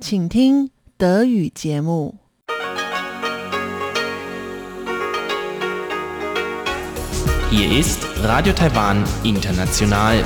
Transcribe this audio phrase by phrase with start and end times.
[0.00, 2.18] 请听德语节目。
[7.50, 10.24] Hier ist Radio Taiwan International.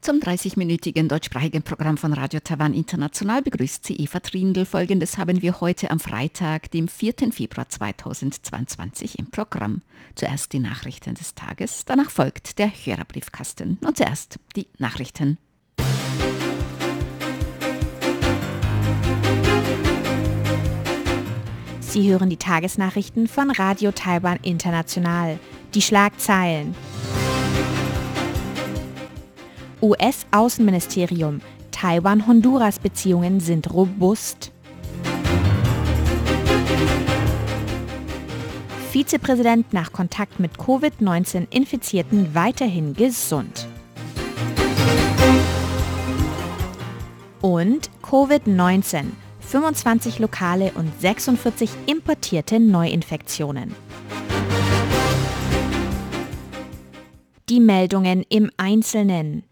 [0.00, 4.64] Zum 30-minütigen deutschsprachigen Programm von Radio Taiwan International begrüßt sie Eva Trindl.
[4.64, 7.32] Folgendes haben wir heute am Freitag, dem 4.
[7.32, 9.82] Februar 2022 im Programm.
[10.14, 15.38] Zuerst die Nachrichten des Tages, danach folgt der Hörerbriefkasten und zuerst die Nachrichten.
[21.91, 25.37] Sie hören die Tagesnachrichten von Radio Taiwan International.
[25.73, 26.73] Die Schlagzeilen.
[29.81, 31.41] US-Außenministerium.
[31.71, 34.53] Taiwan-Honduras-Beziehungen sind robust.
[38.91, 43.67] Vizepräsident nach Kontakt mit Covid-19-Infizierten weiterhin gesund.
[47.41, 49.07] Und Covid-19.
[49.51, 53.75] 25 lokale und 46 importierte Neuinfektionen.
[57.49, 59.43] Die Meldungen im Einzelnen.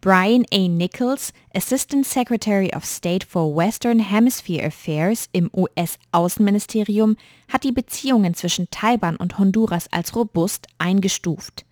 [0.00, 0.66] Brian A.
[0.66, 7.16] Nichols, Assistant Secretary of State for Western Hemisphere Affairs im US-Außenministerium,
[7.48, 11.64] hat die Beziehungen zwischen Taiwan und Honduras als robust eingestuft.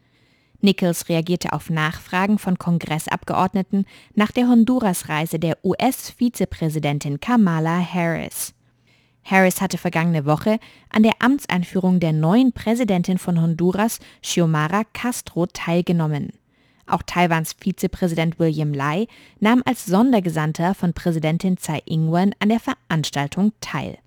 [0.62, 8.54] Nichols reagierte auf Nachfragen von Kongressabgeordneten nach der Honduras-Reise der US-Vizepräsidentin Kamala Harris.
[9.24, 10.58] Harris hatte vergangene Woche
[10.90, 16.32] an der Amtseinführung der neuen Präsidentin von Honduras, Xiomara Castro, teilgenommen.
[16.86, 19.06] Auch Taiwans Vizepräsident William Lai
[19.40, 23.98] nahm als Sondergesandter von Präsidentin Tsai Ing-wen an der Veranstaltung teil.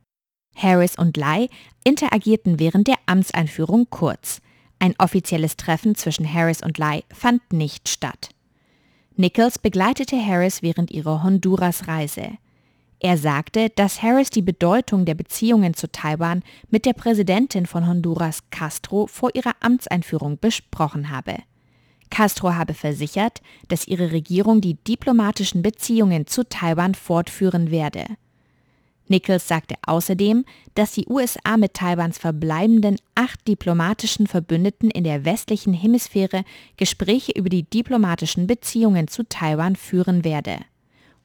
[0.56, 1.50] Harris und Lai
[1.84, 4.42] interagierten während der Amtseinführung kurz.
[4.80, 8.30] Ein offizielles Treffen zwischen Harris und Lai fand nicht statt.
[9.16, 12.38] Nichols begleitete Harris während ihrer Honduras-Reise.
[13.00, 18.40] Er sagte, dass Harris die Bedeutung der Beziehungen zu Taiwan mit der Präsidentin von Honduras
[18.50, 21.36] Castro vor ihrer Amtseinführung besprochen habe.
[22.10, 28.06] Castro habe versichert, dass ihre Regierung die diplomatischen Beziehungen zu Taiwan fortführen werde.
[29.08, 35.74] Nichols sagte außerdem, dass die USA mit Taiwans verbleibenden acht diplomatischen Verbündeten in der westlichen
[35.74, 36.44] Hemisphäre
[36.78, 40.58] Gespräche über die diplomatischen Beziehungen zu Taiwan führen werde.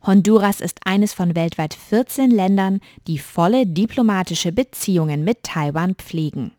[0.02, 6.52] Honduras ist eines von weltweit 14 Ländern, die volle diplomatische Beziehungen mit Taiwan pflegen.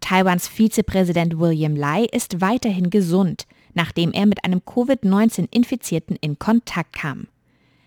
[0.00, 7.28] Taiwans Vizepräsident William Lai ist weiterhin gesund, nachdem er mit einem Covid-19-Infizierten in Kontakt kam.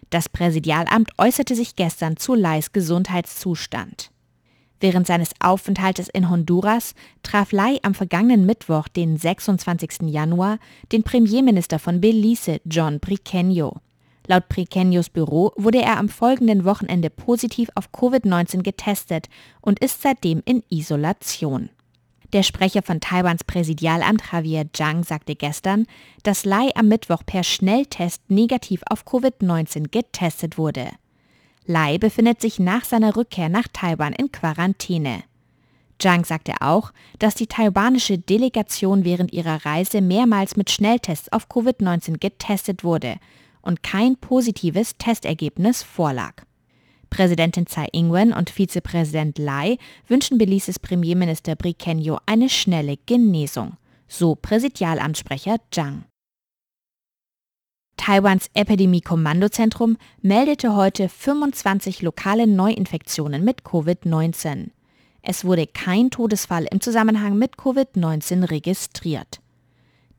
[0.09, 4.11] Das Präsidialamt äußerte sich gestern zu Lais Gesundheitszustand.
[4.79, 6.93] Während seines Aufenthaltes in Honduras
[7.23, 10.03] traf Lai am vergangenen Mittwoch, den 26.
[10.03, 10.59] Januar,
[10.91, 13.77] den Premierminister von Belize, John Briceño.
[14.27, 19.27] Laut Briceños Büro wurde er am folgenden Wochenende positiv auf Covid-19 getestet
[19.61, 21.69] und ist seitdem in Isolation.
[22.35, 25.87] Der Sprecher von Taiwans Präsidialamt Javier Zhang sagte gestern,
[26.23, 30.89] dass Lai am Mittwoch per Schnelltest negativ auf Covid-19 getestet wurde.
[31.65, 35.23] Lai befindet sich nach seiner Rückkehr nach Taiwan in Quarantäne.
[35.97, 42.19] Zhang sagte auch, dass die taiwanische Delegation während ihrer Reise mehrmals mit Schnelltests auf Covid-19
[42.19, 43.15] getestet wurde
[43.61, 46.44] und kein positives Testergebnis vorlag.
[47.15, 49.77] Präsidentin Tsai Ing-wen und Vizepräsident Lai
[50.09, 56.03] wünschen Belises Premierminister Briceño eine schnelle Genesung, so Präsidialamtssprecher Zhang.
[57.95, 64.71] Taiwans Epidemie-Kommandozentrum meldete heute 25 lokale Neuinfektionen mit Covid-19.
[65.21, 69.39] Es wurde kein Todesfall im Zusammenhang mit Covid-19 registriert.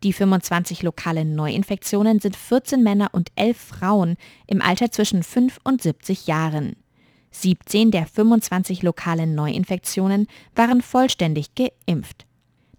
[0.02, 5.82] Die 25 lokalen Neuinfektionen sind 14 Männer und 11 Frauen im Alter zwischen 5 und
[5.82, 6.74] 70 Jahren.
[7.42, 12.26] 17 der 25 lokalen Neuinfektionen waren vollständig geimpft.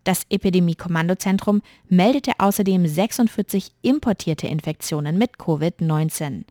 [0.04, 6.46] Das Epidemie-Kommandozentrum meldete außerdem 46 importierte Infektionen mit Covid-19.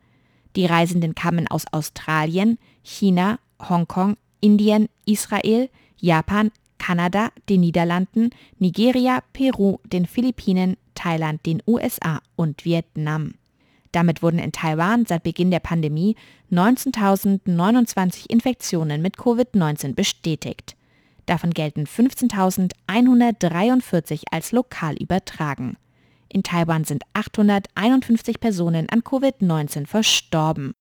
[0.56, 9.78] Die Reisenden kamen aus Australien, China, Hongkong, Indien, Israel, Japan, Kanada, den Niederlanden, Nigeria, Peru,
[9.84, 13.34] den Philippinen, Thailand, den USA und Vietnam.
[13.92, 16.16] Damit wurden in Taiwan seit Beginn der Pandemie
[16.50, 20.76] 19.029 Infektionen mit Covid-19 bestätigt.
[21.26, 25.76] Davon gelten 15.143 als lokal übertragen.
[26.28, 30.74] In Taiwan sind 851 Personen an Covid-19 verstorben.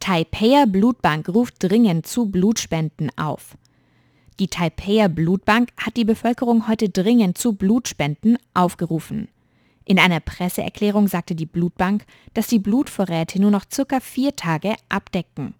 [0.00, 3.56] Taipeier Blutbank ruft dringend zu Blutspenden auf.
[4.38, 9.28] Die Taipeier Blutbank hat die Bevölkerung heute dringend zu Blutspenden aufgerufen.
[9.88, 12.04] In einer Presseerklärung sagte die Blutbank,
[12.34, 15.54] dass die Blutvorräte nur noch circa vier Tage abdecken.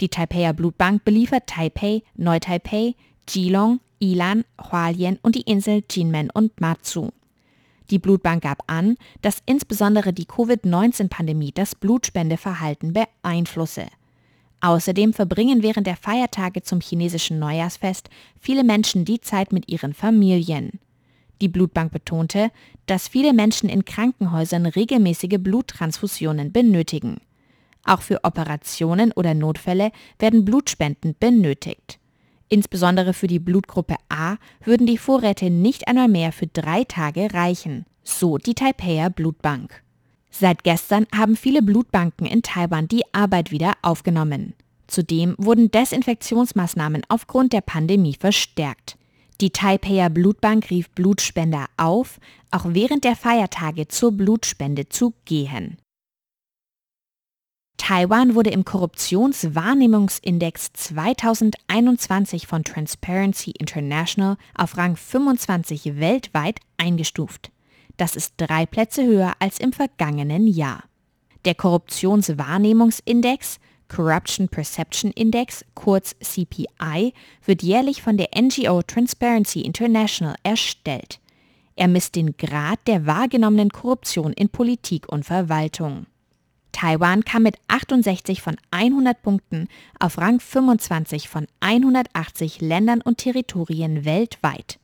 [0.00, 2.94] Die Taipeier Blutbank beliefert Taipei, Neu-Taipei,
[3.26, 7.10] Geelong, Ilan, Hualien und die Insel Jinmen und Matsu.
[7.90, 13.86] Die Blutbank gab an, dass insbesondere die Covid-19-Pandemie das Blutspendeverhalten beeinflusse.
[14.60, 20.78] Außerdem verbringen während der Feiertage zum chinesischen Neujahrsfest viele Menschen die Zeit mit ihren Familien.
[21.40, 22.50] Die Blutbank betonte,
[22.86, 27.18] dass viele Menschen in Krankenhäusern regelmäßige Bluttransfusionen benötigen.
[27.84, 31.98] Auch für Operationen oder Notfälle werden Blutspenden benötigt.
[32.48, 37.84] Insbesondere für die Blutgruppe A würden die Vorräte nicht einmal mehr für drei Tage reichen,
[38.02, 39.82] so die Taipeier Blutbank.
[40.30, 44.54] Seit gestern haben viele Blutbanken in Taiwan die Arbeit wieder aufgenommen.
[44.86, 48.96] Zudem wurden Desinfektionsmaßnahmen aufgrund der Pandemie verstärkt.
[49.40, 52.20] Die Taipeier Blutbank rief Blutspender auf,
[52.50, 55.78] auch während der Feiertage zur Blutspende zu gehen.
[57.76, 67.50] Taiwan wurde im Korruptionswahrnehmungsindex 2021 von Transparency International auf Rang 25 weltweit eingestuft.
[67.96, 70.84] Das ist drei Plätze höher als im vergangenen Jahr.
[71.44, 73.58] Der Korruptionswahrnehmungsindex
[73.88, 77.12] Corruption Perception Index, kurz CPI,
[77.44, 81.20] wird jährlich von der NGO Transparency International erstellt.
[81.76, 86.06] Er misst den Grad der wahrgenommenen Korruption in Politik und Verwaltung.
[86.72, 89.68] Taiwan kam mit 68 von 100 Punkten
[90.00, 94.78] auf Rang 25 von 180 Ländern und Territorien weltweit.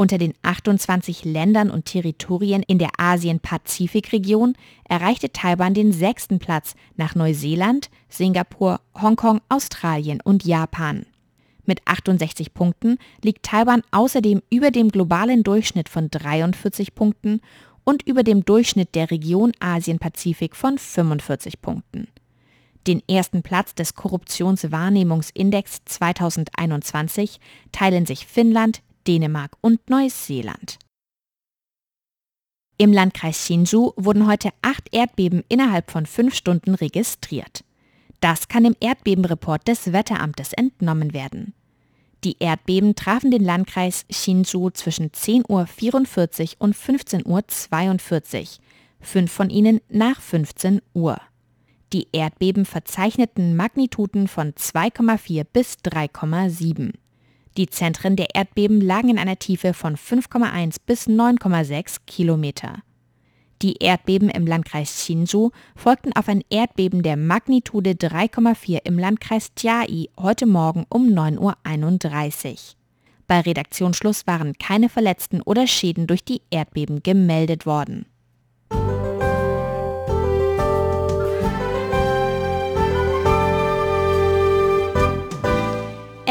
[0.00, 4.54] Unter den 28 Ländern und Territorien in der Asien-Pazifik-Region
[4.88, 11.04] erreichte Taiwan den sechsten Platz nach Neuseeland, Singapur, Hongkong, Australien und Japan.
[11.64, 17.40] Mit 68 Punkten liegt Taiwan außerdem über dem globalen Durchschnitt von 43 Punkten
[17.82, 22.06] und über dem Durchschnitt der Region Asien-Pazifik von 45 Punkten.
[22.86, 27.40] Den ersten Platz des Korruptionswahrnehmungsindex 2021
[27.72, 30.78] teilen sich Finnland, Dänemark und Neuseeland.
[32.76, 37.64] Im Landkreis Hsinchu wurden heute acht Erdbeben innerhalb von fünf Stunden registriert.
[38.20, 41.54] Das kann im Erdbebenreport des Wetteramtes entnommen werden.
[42.22, 48.46] Die Erdbeben trafen den Landkreis Hsinchu zwischen 10.44 Uhr und 15.42 Uhr,
[49.00, 51.18] fünf von ihnen nach 15 Uhr.
[51.94, 56.92] Die Erdbeben verzeichneten Magnituden von 2,4 bis 3,7.
[57.58, 62.82] Die Zentren der Erdbeben lagen in einer Tiefe von 5,1 bis 9,6 Kilometer.
[63.62, 70.08] Die Erdbeben im Landkreis Hsinchu folgten auf ein Erdbeben der Magnitude 3,4 im Landkreis Jiai
[70.16, 72.56] heute Morgen um 9.31 Uhr.
[73.26, 78.06] Bei Redaktionsschluss waren keine Verletzten oder Schäden durch die Erdbeben gemeldet worden.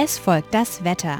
[0.07, 1.19] Es folgt das Wetter.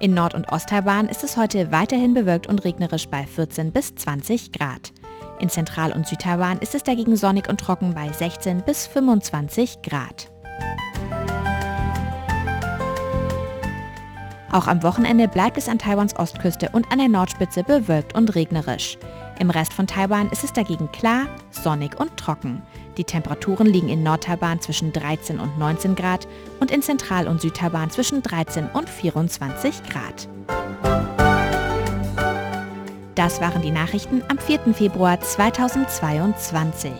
[0.00, 4.50] In Nord- und Osttaiwan ist es heute weiterhin bewölkt und regnerisch bei 14 bis 20
[4.50, 4.92] Grad.
[5.38, 10.32] In Zentral- und Südtaiwan ist es dagegen sonnig und trocken bei 16 bis 25 Grad.
[14.50, 18.98] Auch am Wochenende bleibt es an Taiwans Ostküste und an der Nordspitze bewölkt und regnerisch.
[19.38, 22.62] Im Rest von Taiwan ist es dagegen klar, sonnig und trocken.
[22.96, 26.28] Die Temperaturen liegen in Nordtaiwan zwischen 13 und 19 Grad
[26.60, 30.28] und in Zentral- und Südtaiwan zwischen 13 und 24 Grad.
[33.14, 34.74] Das waren die Nachrichten am 4.
[34.74, 36.92] Februar 2022.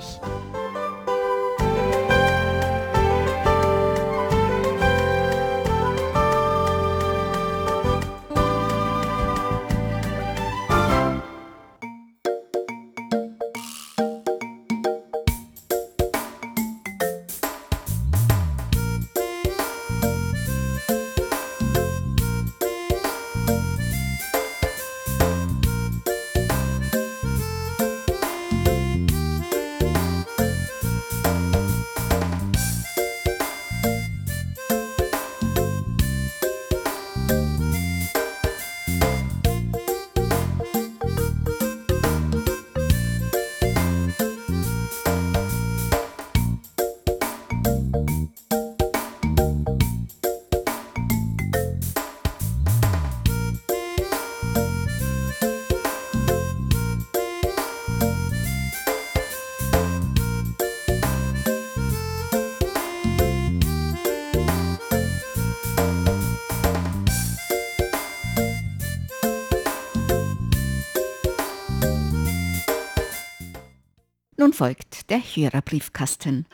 [74.55, 76.47] Folgt der Hörerbriefkasten.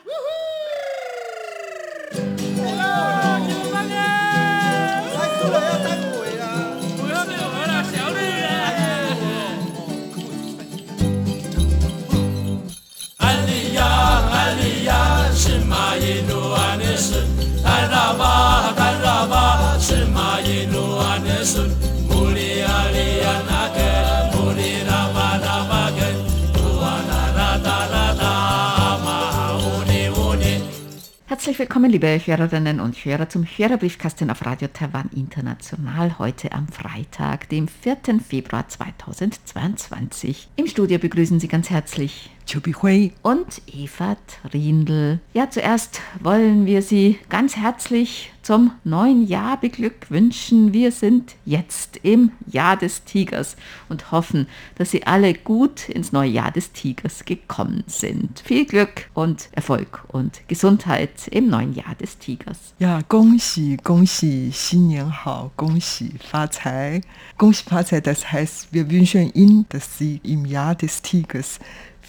[31.51, 37.49] Herzlich willkommen, liebe Hörerinnen und Hörer, zum Hörerbriefkasten auf Radio Taiwan International heute am Freitag,
[37.49, 38.21] dem 4.
[38.25, 40.47] Februar 2022.
[40.55, 44.16] Im Studio begrüßen Sie ganz herzlich Chubi Hui und Eva
[44.48, 45.18] Trindl.
[45.34, 50.72] Ja, zuerst wollen wir Sie ganz herzlich zum neuen Jahr beglückwünschen.
[50.72, 53.56] Wir sind jetzt im Jahr des Tigers
[53.88, 54.46] und hoffen,
[54.76, 58.44] dass Sie alle gut ins neue Jahr des Tigers gekommen sind.
[58.44, 62.74] Viel Glück und Erfolg und Gesundheit im neuen Jahr des Tigers.
[62.78, 67.02] Ja, 恭喜恭喜，新年好，恭喜发财，
[67.36, 68.00] 恭喜发财。
[68.00, 71.58] Das heißt, wir wünschen Ihnen, dass Sie im Jahr des Tigers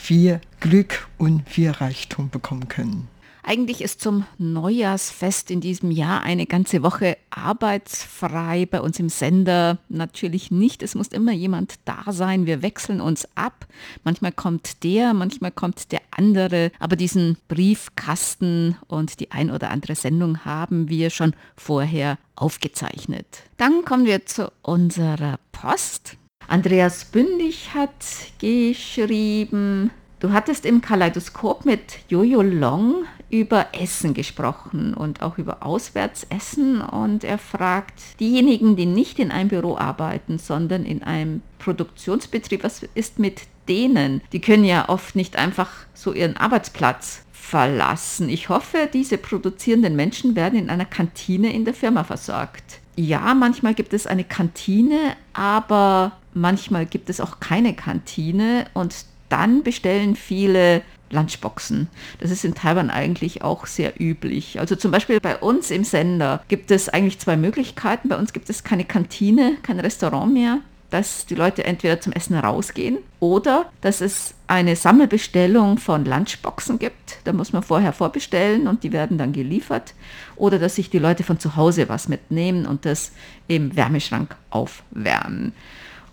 [0.02, 3.08] viel Glück und viel Reichtum bekommen können.
[3.44, 9.78] Eigentlich ist zum Neujahrsfest in diesem Jahr eine ganze Woche arbeitsfrei bei uns im Sender.
[9.88, 10.82] Natürlich nicht.
[10.82, 12.46] Es muss immer jemand da sein.
[12.46, 13.66] Wir wechseln uns ab.
[14.04, 16.70] Manchmal kommt der, manchmal kommt der andere.
[16.78, 23.26] Aber diesen Briefkasten und die ein oder andere Sendung haben wir schon vorher aufgezeichnet.
[23.56, 26.16] Dann kommen wir zu unserer Post.
[26.48, 27.90] Andreas Bündig hat
[28.38, 29.90] geschrieben,
[30.22, 37.24] Du hattest im Kaleidoskop mit Jojo Long über Essen gesprochen und auch über Auswärtsessen und
[37.24, 43.18] er fragt diejenigen, die nicht in einem Büro arbeiten, sondern in einem Produktionsbetrieb, was ist
[43.18, 44.20] mit denen?
[44.30, 48.28] Die können ja oft nicht einfach so ihren Arbeitsplatz verlassen.
[48.28, 52.78] Ich hoffe, diese produzierenden Menschen werden in einer Kantine in der Firma versorgt.
[52.96, 58.94] Ja, manchmal gibt es eine Kantine, aber manchmal gibt es auch keine Kantine und
[59.28, 61.88] dann bestellen viele Lunchboxen.
[62.18, 64.60] Das ist in Taiwan eigentlich auch sehr üblich.
[64.60, 68.08] Also zum Beispiel bei uns im Sender gibt es eigentlich zwei Möglichkeiten.
[68.08, 70.58] Bei uns gibt es keine Kantine, kein Restaurant mehr,
[70.92, 77.18] dass die Leute entweder zum Essen rausgehen oder dass es eine Sammelbestellung von Lunchboxen gibt.
[77.24, 79.94] Da muss man vorher vorbestellen und die werden dann geliefert.
[80.36, 83.12] Oder dass sich die Leute von zu Hause was mitnehmen und das
[83.48, 85.54] im Wärmeschrank aufwärmen.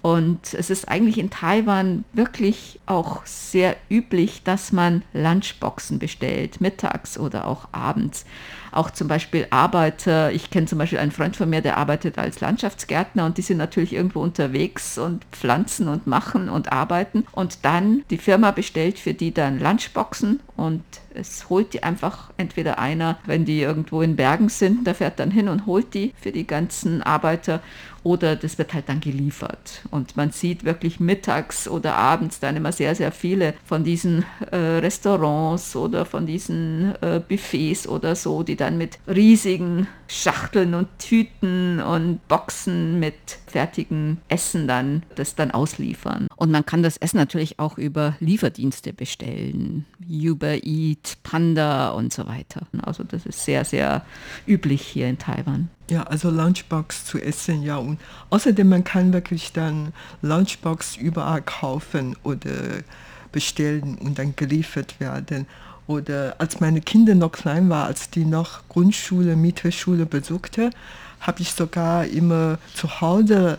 [0.02, 7.18] Und es ist eigentlich in Taiwan wirklich auch sehr üblich, dass man Lunchboxen bestellt, mittags
[7.18, 8.26] oder auch abends
[8.72, 10.32] auch zum Beispiel Arbeiter.
[10.32, 13.58] Ich kenne zum Beispiel einen Freund von mir, der arbeitet als Landschaftsgärtner und die sind
[13.58, 17.26] natürlich irgendwo unterwegs und pflanzen und machen und arbeiten.
[17.32, 20.84] Und dann die Firma bestellt für die dann Lunchboxen und
[21.14, 25.32] es holt die einfach entweder einer, wenn die irgendwo in Bergen sind, der fährt dann
[25.32, 27.62] hin und holt die für die ganzen Arbeiter
[28.04, 29.82] oder das wird halt dann geliefert.
[29.92, 34.56] Und man sieht wirklich mittags oder abends dann immer sehr, sehr viele von diesen äh,
[34.56, 41.80] Restaurants oder von diesen äh, Buffets oder so, die dann mit riesigen Schachteln und Tüten
[41.80, 43.16] und Boxen mit
[43.48, 46.28] fertigem Essen dann das dann ausliefern.
[46.36, 49.86] Und man kann das Essen natürlich auch über Lieferdienste bestellen.
[50.10, 52.68] Uber Eat, Panda und so weiter.
[52.82, 54.06] Also das ist sehr, sehr
[54.48, 55.70] üblich hier in Taiwan.
[55.90, 57.78] Ja, also Lunchbox zu essen, ja.
[57.78, 58.00] Und
[58.30, 62.84] außerdem, man kann wirklich dann Lunchbox überall kaufen oder
[63.32, 65.48] bestellen und dann geliefert werden.
[65.90, 70.70] Oder als meine Kinder noch klein waren, als die noch Grundschule, Mittelschule besuchte,
[71.20, 73.58] habe ich sogar immer zu Hause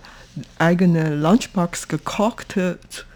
[0.57, 2.55] eigene Lunchbox gekocht,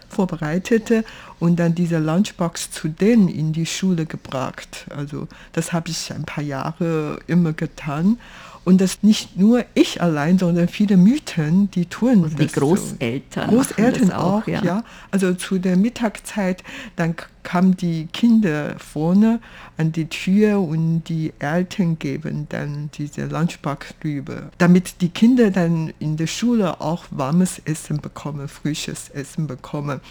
[0.09, 1.05] vorbereitete
[1.39, 4.85] und dann diese Lunchbox zu denen in die Schule gebracht.
[4.95, 8.17] Also das habe ich ein paar Jahre immer getan.
[8.65, 13.51] Und das nicht nur ich allein, sondern viele Mythen, die tun also die Großeltern.
[13.51, 13.55] So.
[13.57, 14.63] Großeltern auch, auch ja.
[14.63, 14.83] ja.
[15.11, 16.63] Also zu der Mittagszeit,
[16.95, 19.39] dann kamen die Kinder vorne
[19.77, 25.93] an die Tür und die Eltern geben dann diese Lunchbox rüber, damit die Kinder dann
[25.99, 30.01] in der Schule auch warmes Essen bekommen, frisches Essen bekommen.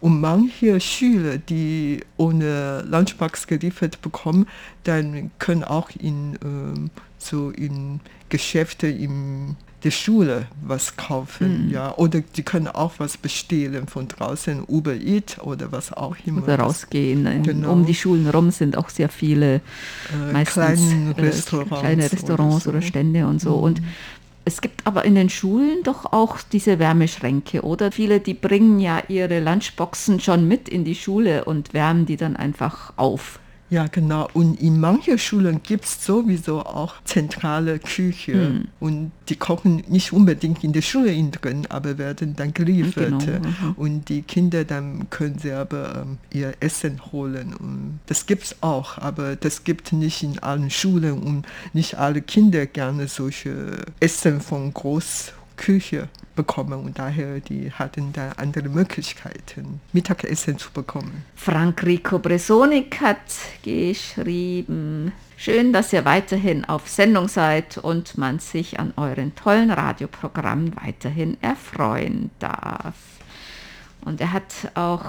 [0.00, 4.46] Und manche Schüler, die ohne Lunchbox geliefert bekommen,
[4.84, 11.70] dann können auch in ähm, so in Geschäfte in der Schule was kaufen, mhm.
[11.70, 16.42] ja, oder die können auch was bestehlen von draußen, Uber Eat oder was auch immer.
[16.42, 17.42] Oder rausgehen.
[17.42, 17.72] Genau.
[17.72, 22.60] Um die Schulen rum sind auch sehr viele äh, meistens kleine Restaurants, kleine Restaurants oder,
[22.60, 22.70] so.
[22.70, 23.58] oder, Stände und so.
[23.58, 23.62] Mhm.
[23.62, 23.82] Und
[24.48, 27.90] Es gibt aber in den Schulen doch auch diese Wärmeschränke, oder?
[27.90, 32.36] Viele, die bringen ja ihre Lunchboxen schon mit in die Schule und wärmen die dann
[32.36, 33.40] einfach auf.
[33.68, 34.28] Ja, genau.
[34.32, 38.32] Und in manchen Schulen gibt es sowieso auch zentrale Küche.
[38.32, 38.68] Hm.
[38.78, 43.26] Und die kochen nicht unbedingt in der Schule in drin, aber werden dann geliefert.
[43.26, 43.74] Genau.
[43.76, 47.54] Und die Kinder dann können selber ähm, ihr Essen holen.
[47.54, 52.22] Und das gibt es auch, aber das gibt nicht in allen Schulen und nicht alle
[52.22, 60.58] Kinder gerne solche Essen von Großküche bekommen und daher die hatten da andere Möglichkeiten, Mittagessen
[60.58, 61.24] zu bekommen.
[61.34, 63.18] Frank Rico Bresonik hat
[63.62, 70.76] geschrieben, schön, dass ihr weiterhin auf Sendung seid und man sich an euren tollen Radioprogrammen
[70.76, 72.94] weiterhin erfreuen darf.
[74.02, 75.04] Und er hat auch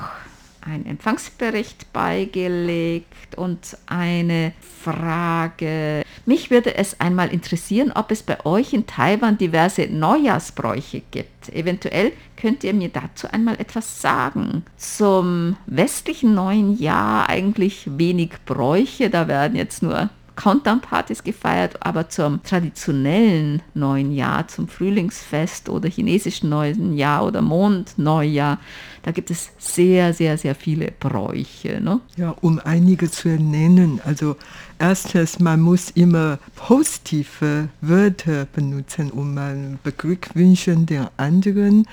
[0.67, 6.03] einen Empfangsbericht beigelegt und eine Frage.
[6.25, 11.49] Mich würde es einmal interessieren, ob es bei euch in Taiwan diverse Neujahrsbräuche gibt.
[11.49, 14.63] Eventuell könnt ihr mir dazu einmal etwas sagen.
[14.75, 22.41] Zum westlichen neuen Jahr eigentlich wenig Bräuche, da werden jetzt nur Countdown-Partys gefeiert, aber zum
[22.43, 28.59] traditionellen neuen Jahr, zum Frühlingsfest oder chinesischen neuen Jahr oder Mondneujahr,
[29.03, 31.81] da gibt es sehr, sehr, sehr viele Bräuche.
[31.81, 31.99] Ne?
[32.15, 33.99] Ja, um einige zu nennen.
[34.05, 34.37] Also
[34.79, 41.85] erstens, man muss immer positive Wörter benutzen, um man beglückwünschen den anderen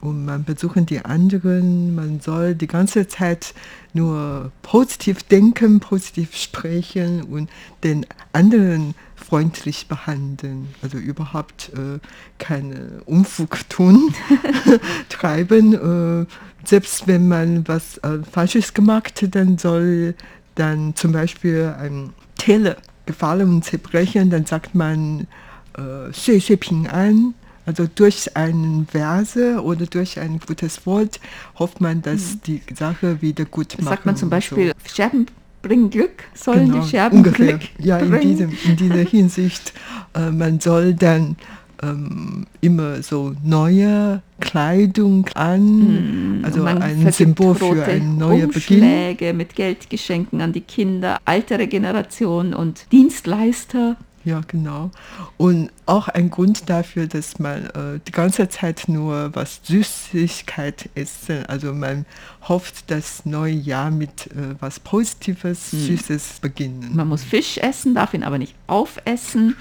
[0.00, 1.94] und man besuchen die anderen.
[1.94, 3.54] Man soll die ganze Zeit
[3.97, 7.49] nur positiv denken, positiv sprechen und
[7.83, 10.67] den anderen freundlich behandeln.
[10.81, 11.99] Also überhaupt äh,
[12.39, 14.13] keine Unfug tun,
[15.09, 15.73] treiben.
[16.23, 16.25] Äh,
[16.65, 20.15] selbst wenn man was äh, Falsches gemacht hat, dann soll
[20.55, 25.27] dann zum Beispiel ein Teller gefallen und zerbrechen, dann sagt man
[25.77, 27.33] äh, 岁岁平安
[27.68, 31.20] also durch einen Verse oder durch ein gutes Wort
[31.58, 32.40] hofft man, dass mhm.
[32.46, 33.90] die Sache wieder gut macht.
[33.90, 34.94] Sagt man zum Beispiel, so.
[34.94, 35.26] Scherben
[35.60, 37.58] bringen Glück, sollen genau, die Scherben ungefähr.
[37.58, 39.74] Glück Ja, in, diesem, in dieser Hinsicht,
[40.14, 41.36] äh, man soll dann
[41.82, 49.36] ähm, immer so neue Kleidung an, mm, also ein Symbol für ein neuer Umschläge Beginn.
[49.36, 54.90] mit Geldgeschenken an die Kinder, ältere Generation und Dienstleister ja, genau.
[55.38, 61.30] Und auch ein Grund dafür, dass man äh, die ganze Zeit nur was Süßigkeit isst.
[61.48, 62.04] Also man
[62.46, 65.78] hofft, das neue Jahr mit äh, was Positives, hm.
[65.78, 66.94] Süßes beginnen.
[66.94, 69.56] Man muss Fisch essen, darf ihn aber nicht aufessen,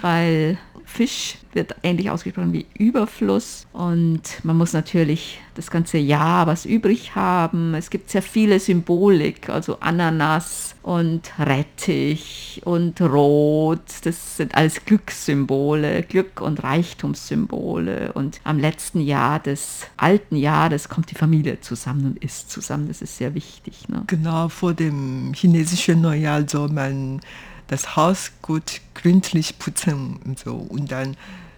[0.00, 0.56] weil
[0.92, 7.14] Fisch wird ähnlich ausgesprochen wie Überfluss und man muss natürlich das ganze Jahr was übrig
[7.14, 7.74] haben.
[7.74, 13.80] Es gibt sehr viele Symbolik, also Ananas und Rettich und Rot.
[14.04, 18.12] Das sind alles Glückssymbole, Glück- und Reichtumssymbole.
[18.12, 22.88] Und am letzten Jahr des alten Jahres kommt die Familie zusammen und isst zusammen.
[22.88, 23.88] Das ist sehr wichtig.
[23.88, 24.04] Ne?
[24.08, 27.20] Genau, vor dem chinesischen Neujahr soll man
[27.68, 30.54] das Haus gut gründlich putzen und so.
[30.54, 31.16] Und dann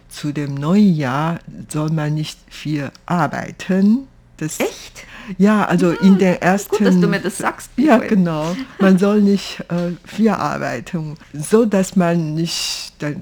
[0.09, 4.07] zu dem neuen Jahr soll man nicht viel arbeiten.
[4.37, 5.07] Das, Echt?
[5.39, 6.77] Ja, also ja, in der ersten.
[6.77, 7.71] Gut, dass du mir das sagst.
[7.77, 8.57] Ja, genau.
[8.79, 13.15] Man soll nicht äh, viel arbeiten, so dass man nicht das,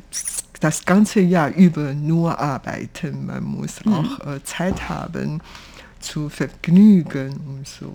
[0.61, 3.27] das ganze Jahr über nur arbeiten.
[3.27, 3.93] Man muss mhm.
[3.93, 5.41] auch äh, Zeit haben
[6.01, 7.93] zu vergnügen und so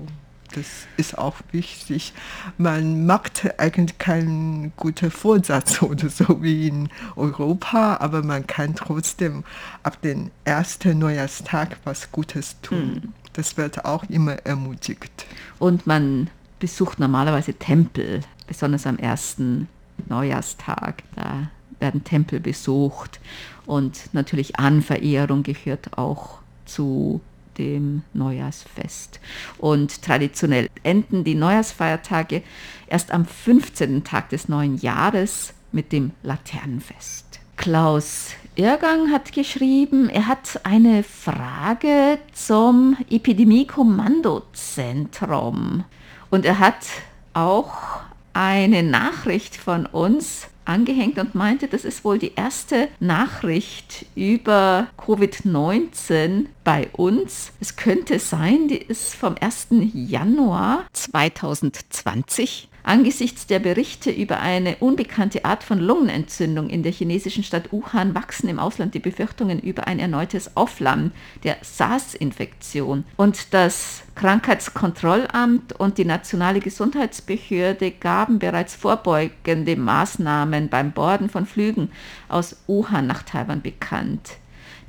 [0.54, 2.14] das ist auch wichtig.
[2.58, 9.44] Man macht eigentlich keinen guten Vorsatz oder so wie in Europa, aber man kann trotzdem
[9.84, 12.94] ab dem ersten Neujahrstag was Gutes tun.
[12.94, 13.14] Mhm.
[13.34, 15.26] Das wird auch immer ermutigt.
[15.60, 16.30] Und man
[16.60, 19.68] besucht normalerweise Tempel, besonders am ersten
[20.08, 21.04] Neujahrstag.
[21.16, 23.20] Da werden Tempel besucht
[23.66, 27.22] und natürlich Anverehrung gehört auch zu
[27.58, 29.22] dem Neujahrsfest.
[29.58, 32.44] Und traditionell enden die Neujahrsfeiertage
[32.88, 34.04] erst am 15.
[34.04, 37.40] Tag des neuen Jahres mit dem Laternenfest.
[37.58, 45.84] Klaus Irgang hat geschrieben, er hat eine Frage zum Epidemie-Kommandozentrum.
[46.30, 46.86] Und er hat
[47.34, 48.02] auch
[48.34, 56.46] eine Nachricht von uns angehängt und meinte, das ist wohl die erste Nachricht über Covid-19,
[56.64, 57.54] bei uns.
[57.60, 59.68] Es könnte sein, die ist vom 1.
[59.94, 62.70] Januar 2020.
[62.88, 68.48] Angesichts der Berichte über eine unbekannte Art von Lungenentzündung in der chinesischen Stadt Wuhan wachsen
[68.48, 71.12] im Ausland die Befürchtungen über ein erneutes Aufflammen
[71.44, 73.04] der SARS-Infektion.
[73.18, 81.92] Und das Krankheitskontrollamt und die nationale Gesundheitsbehörde gaben bereits vorbeugende Maßnahmen beim Borden von Flügen
[82.30, 84.38] aus Wuhan nach Taiwan bekannt.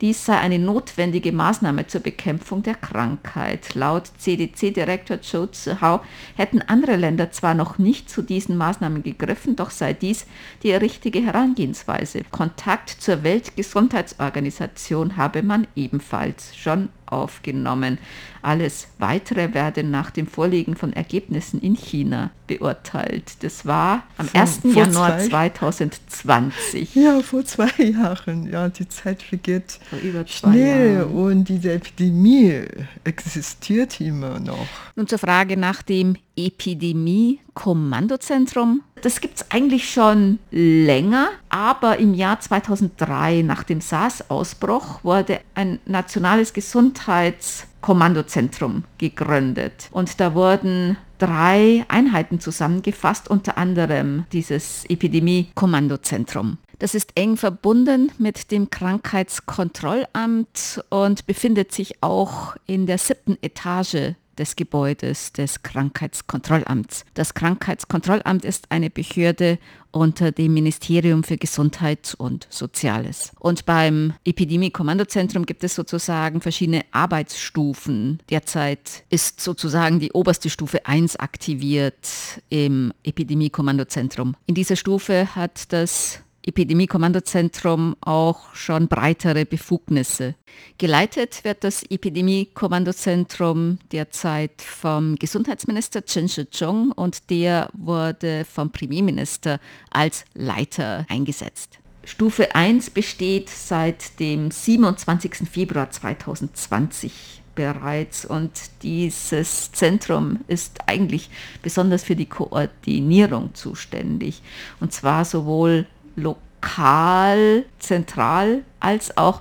[0.00, 3.74] Dies sei eine notwendige Maßnahme zur Bekämpfung der Krankheit.
[3.74, 6.02] Laut CDC-Direktor Zhou Zihao
[6.36, 10.26] hätten andere Länder zwar noch nicht zu diesen Maßnahmen gegriffen, doch sei dies
[10.62, 12.22] die richtige Herangehensweise.
[12.30, 17.98] Kontakt zur Weltgesundheitsorganisation habe man ebenfalls schon aufgenommen.
[18.42, 23.42] Alles Weitere werde nach dem Vorliegen von Ergebnissen in China beurteilt.
[23.42, 24.60] Das war am vor, 1.
[24.62, 26.94] Vor Januar zwei, 2020.
[26.94, 28.50] Ja, vor zwei Jahren.
[28.50, 29.80] Ja, die Zeit vergeht
[30.26, 31.10] schnell Jahren.
[31.10, 32.62] und diese Epidemie
[33.04, 34.66] existiert immer noch.
[34.96, 38.82] Nun zur Frage nach dem Epidemie-Kommandozentrum.
[39.02, 45.78] Das gibt es eigentlich schon länger, aber im Jahr 2003 nach dem SARS-Ausbruch wurde ein
[45.86, 49.88] nationales Gesundheitskommandozentrum gegründet.
[49.90, 56.58] Und da wurden drei Einheiten zusammengefasst, unter anderem dieses Epidemie-Kommandozentrum.
[56.78, 64.14] Das ist eng verbunden mit dem Krankheitskontrollamt und befindet sich auch in der siebten Etage
[64.38, 67.04] des Gebäudes des Krankheitskontrollamts.
[67.14, 69.58] Das Krankheitskontrollamt ist eine Behörde
[69.90, 73.32] unter dem Ministerium für Gesundheit und Soziales.
[73.38, 78.20] Und beim Epidemie-Kommandozentrum gibt es sozusagen verschiedene Arbeitsstufen.
[78.30, 82.08] Derzeit ist sozusagen die oberste Stufe 1 aktiviert
[82.48, 84.36] im Epidemie-Kommandozentrum.
[84.46, 90.34] In dieser Stufe hat das Epidemie-Kommandozentrum auch schon breitere Befugnisse.
[90.78, 100.24] Geleitet wird das Epidemie-Kommandozentrum derzeit vom Gesundheitsminister Chen Shih-chung und der wurde vom Premierminister als
[100.34, 101.78] Leiter eingesetzt.
[102.04, 105.46] Stufe 1 besteht seit dem 27.
[105.50, 111.28] Februar 2020 bereits und dieses Zentrum ist eigentlich
[111.60, 114.40] besonders für die Koordinierung zuständig
[114.80, 115.86] und zwar sowohl
[116.18, 119.40] lokal, zentral, als auch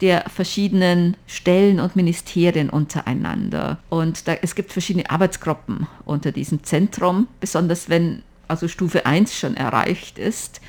[0.00, 3.78] der verschiedenen Stellen und Ministerien untereinander.
[3.88, 9.56] Und da, es gibt verschiedene Arbeitsgruppen unter diesem Zentrum, besonders wenn also Stufe 1 schon
[9.56, 10.60] erreicht ist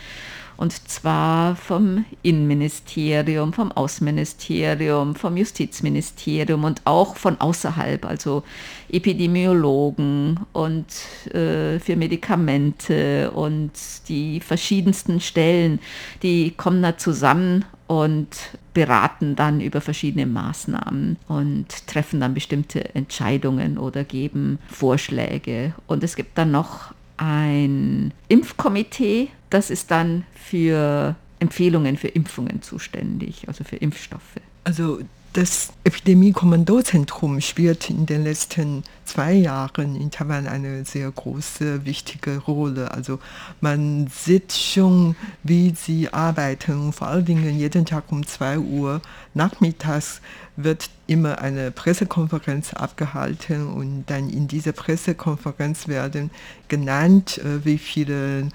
[0.58, 8.44] und zwar vom Innenministerium, vom Außenministerium, vom Justizministerium und auch von außerhalb, also
[8.90, 10.86] Epidemiologen und
[11.34, 13.72] äh, für Medikamente und
[14.08, 15.80] die verschiedensten Stellen,
[16.24, 18.28] die kommen da zusammen und
[18.74, 25.74] beraten dann über verschiedene Maßnahmen und treffen dann bestimmte Entscheidungen oder geben Vorschläge.
[25.88, 33.48] Und es gibt dann noch ein Impfkomitee, das ist dann für Empfehlungen für Impfungen zuständig,
[33.48, 34.42] also für Impfstoffe.
[34.66, 35.00] Also
[35.32, 42.92] das Epidemie-Kommandozentrum spielt in den letzten zwei Jahren in Taiwan eine sehr große, wichtige Rolle.
[42.92, 43.20] Also
[43.62, 46.92] man sieht schon, wie sie arbeiten.
[46.92, 49.02] Vor allen Dingen jeden Tag um 2 Uhr
[49.34, 50.22] nachmittags
[50.58, 56.30] wird immer eine Pressekonferenz abgehalten und dann in dieser Pressekonferenz werden
[56.68, 58.50] genannt, äh, wie viele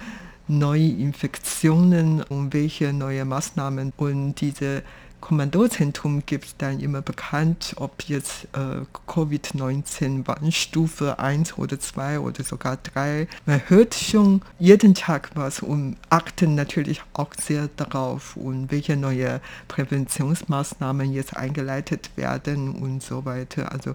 [0.51, 4.83] neue Infektionen und welche neue Maßnahmen und diese
[5.21, 12.79] Kommandozentrum gibt dann immer bekannt, ob jetzt äh, Covid-19 Warnstufe 1 oder 2 oder sogar
[12.79, 13.29] 3.
[13.47, 19.41] Man hört schon jeden Tag was und achten natürlich auch sehr darauf und welche neue
[19.69, 23.73] Präventionsmaßnahmen jetzt eingeleitet werden und so weiter.
[23.73, 23.95] Also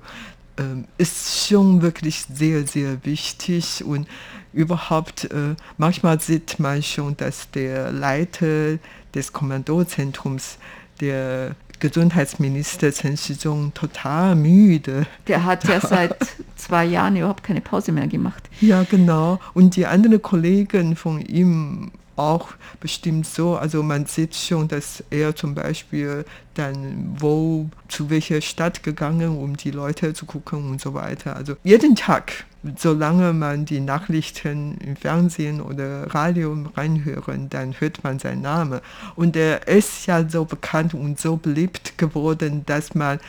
[0.57, 4.07] ähm, ist schon wirklich sehr, sehr wichtig und
[4.53, 8.77] überhaupt, äh, manchmal sieht man schon, dass der Leiter
[9.13, 10.57] des Kommandozentrums
[11.01, 15.05] der Gesundheitsminister Chen Shizong total müde.
[15.27, 16.15] Der hat ja seit
[16.55, 18.49] zwei Jahren überhaupt keine Pause mehr gemacht.
[18.61, 19.39] Ja, genau.
[19.53, 22.49] Und die anderen Kollegen von ihm auch
[22.79, 23.57] bestimmt so.
[23.57, 29.57] Also man sieht schon, dass er zum Beispiel dann wo zu welcher Stadt gegangen, um
[29.57, 31.35] die Leute zu gucken und so weiter.
[31.35, 32.45] Also jeden Tag
[32.77, 38.81] solange man die Nachrichten im Fernsehen oder Radio reinhören, dann hört man seinen Namen.
[39.15, 43.19] Und er ist ja so bekannt und so beliebt geworden, dass man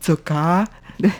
[0.00, 0.66] sogar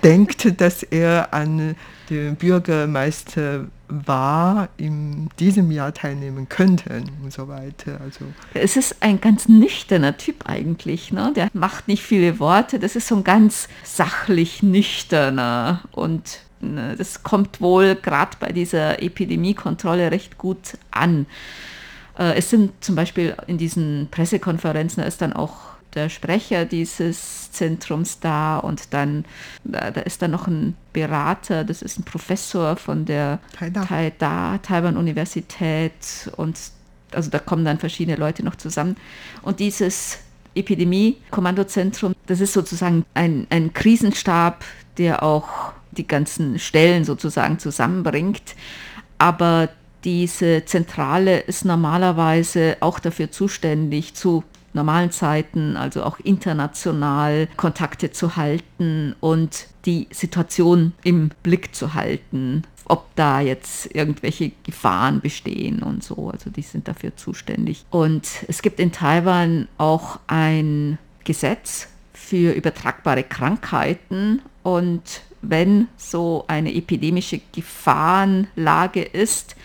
[0.03, 1.77] denkt, dass er an
[2.11, 8.01] den Bürgermeister war, in diesem Jahr teilnehmen könnten und so weiter.
[8.01, 11.13] Also es ist ein ganz nüchterner Typ eigentlich.
[11.13, 11.33] Ne?
[11.35, 12.79] Der macht nicht viele Worte.
[12.79, 19.03] Das ist so ein ganz sachlich nüchterner und ne, das kommt wohl gerade bei dieser
[19.03, 21.27] Epidemiekontrolle recht gut an.
[22.19, 27.51] Äh, es sind zum Beispiel in diesen Pressekonferenzen, da ist dann auch der Sprecher dieses
[27.53, 29.25] Zentrums da und dann
[29.65, 34.97] da, da, ist dann noch ein Berater, das ist ein Professor von der Taida, Taiwan
[34.97, 36.59] Universität und
[37.13, 38.97] also da kommen dann verschiedene Leute noch zusammen.
[39.43, 40.19] Und dieses
[40.55, 44.65] Epidemie-Kommandozentrum, das ist sozusagen ein, ein Krisenstab,
[44.97, 48.55] der auch die ganzen Stellen sozusagen zusammenbringt,
[49.19, 49.69] aber
[50.05, 58.37] diese Zentrale ist normalerweise auch dafür zuständig, zu normalen Zeiten, also auch international Kontakte zu
[58.37, 66.03] halten und die Situation im Blick zu halten, ob da jetzt irgendwelche Gefahren bestehen und
[66.03, 66.31] so.
[66.31, 67.85] Also die sind dafür zuständig.
[67.91, 76.75] Und es gibt in Taiwan auch ein Gesetz für übertragbare Krankheiten und wenn so eine
[76.75, 79.57] epidemische Gefahrenlage ist,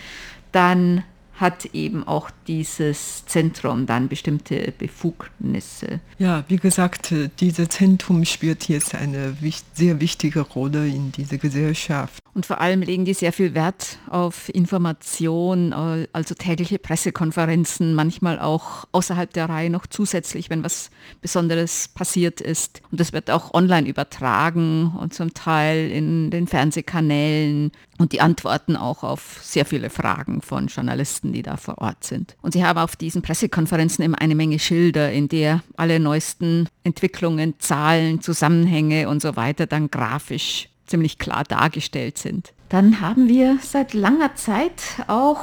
[0.52, 1.04] dann
[1.36, 6.00] hat eben auch dieses Zentrum dann bestimmte Befugnisse.
[6.18, 9.36] Ja, wie gesagt, dieses Zentrum spielt jetzt eine
[9.74, 12.20] sehr wichtige Rolle in dieser Gesellschaft.
[12.34, 15.72] Und vor allem legen die sehr viel Wert auf Information,
[16.12, 20.90] also tägliche Pressekonferenzen, manchmal auch außerhalb der Reihe noch zusätzlich, wenn was
[21.22, 22.82] Besonderes passiert ist.
[22.92, 28.76] Und das wird auch online übertragen und zum Teil in den Fernsehkanälen und die antworten
[28.76, 32.36] auch auf sehr viele Fragen von Journalisten, die da vor Ort sind.
[32.42, 37.56] Und sie haben auf diesen Pressekonferenzen immer eine Menge Schilder, in der alle neuesten Entwicklungen,
[37.60, 42.54] Zahlen, Zusammenhänge und so weiter dann grafisch ziemlich klar dargestellt sind.
[42.70, 45.40] Dann haben wir seit langer Zeit auch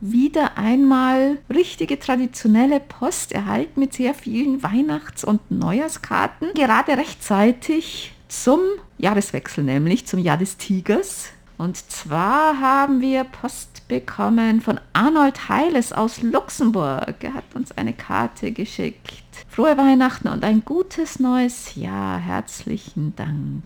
[0.00, 6.54] wieder einmal richtige traditionelle Post erhalten mit sehr vielen Weihnachts- und Neujahrskarten.
[6.54, 8.60] Gerade rechtzeitig zum
[8.98, 11.28] Jahreswechsel, nämlich zum Jahr des Tigers.
[11.60, 17.16] Und zwar haben wir Post bekommen von Arnold Heiles aus Luxemburg.
[17.20, 19.12] Er hat uns eine Karte geschickt.
[19.46, 22.18] Frohe Weihnachten und ein gutes neues Jahr.
[22.18, 23.62] Herzlichen Dank.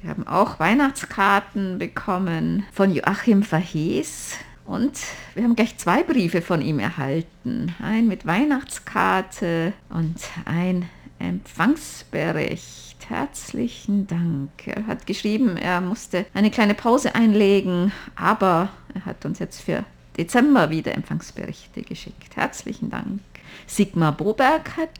[0.00, 4.36] Wir haben auch Weihnachtskarten bekommen von Joachim Verhees.
[4.64, 4.96] Und
[5.34, 7.74] wir haben gleich zwei Briefe von ihm erhalten.
[7.82, 14.50] Ein mit Weihnachtskarte und ein Empfangsbericht herzlichen Dank.
[14.66, 19.84] Er hat geschrieben, er musste eine kleine Pause einlegen, aber er hat uns jetzt für
[20.16, 22.36] Dezember wieder Empfangsberichte geschickt.
[22.36, 23.20] Herzlichen Dank.
[23.66, 24.90] Sigmar Boberg hat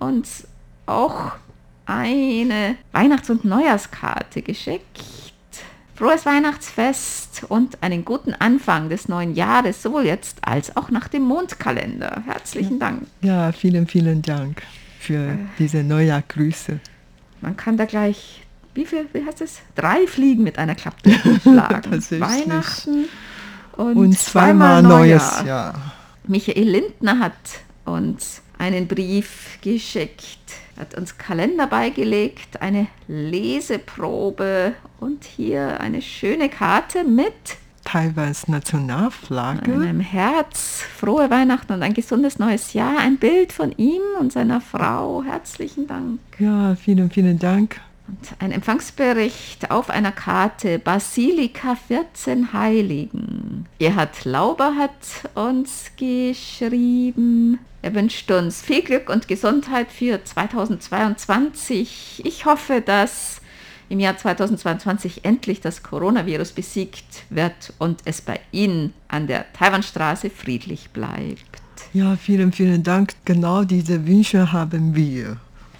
[0.00, 0.46] uns
[0.86, 1.32] auch
[1.86, 5.00] eine Weihnachts- und Neujahrskarte geschickt.
[5.94, 11.22] Frohes Weihnachtsfest und einen guten Anfang des neuen Jahres, sowohl jetzt als auch nach dem
[11.22, 12.24] Mondkalender.
[12.26, 12.80] Herzlichen.
[12.80, 13.06] Dank.
[13.20, 14.62] Ja, vielen, vielen Dank
[14.98, 15.36] für äh.
[15.58, 16.80] diese Neujahrgrüße.
[17.44, 19.60] Man kann da gleich, wie viel, wie heißt es?
[19.74, 21.10] Drei Fliegen mit einer Klappe
[21.42, 21.92] schlagen.
[22.20, 23.04] Weihnachten
[23.76, 25.74] und, und zweimal, zweimal Neues Jahr.
[26.26, 27.34] Michael Lindner hat
[27.84, 37.04] uns einen Brief geschickt, hat uns Kalender beigelegt, eine Leseprobe und hier eine schöne Karte
[37.04, 39.72] mit Taiwans Nationalflagge.
[39.72, 42.98] Einem Herz, frohe Weihnachten und ein gesundes neues Jahr.
[42.98, 45.22] Ein Bild von ihm und seiner Frau.
[45.22, 46.18] Herzlichen Dank.
[46.38, 47.80] Ja, vielen, vielen Dank.
[48.08, 53.66] Und ein Empfangsbericht auf einer Karte Basilika 14 Heiligen.
[53.78, 54.90] Gerhard Lauber hat
[55.34, 57.58] uns geschrieben.
[57.80, 62.22] Er wünscht uns viel Glück und Gesundheit für 2022.
[62.24, 63.40] Ich hoffe, dass
[63.88, 70.30] im Jahr 2022 endlich das Coronavirus besiegt wird und es bei Ihnen an der Taiwanstraße
[70.30, 71.62] friedlich bleibt.
[71.92, 73.14] Ja, vielen, vielen Dank.
[73.24, 75.36] Genau diese Wünsche haben wir.